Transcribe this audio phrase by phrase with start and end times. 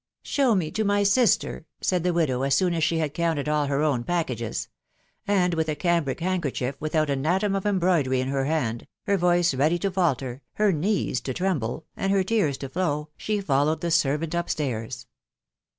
[0.23, 2.37] Show me to my sister!" said the m<\o^, *& wtfw ^ i 2 M6 the
[2.39, 2.39] widow
[2.79, 2.97] barnaby.
[2.97, 4.67] had counted all her own packages;
[5.27, 9.15] and with a cambric hand kerchief, without an atom of embroidery, in her hand, her
[9.17, 13.81] voice ready to falter, her knees to tremble, and her tears to flow, she followed
[13.81, 15.05] the servant up stairs.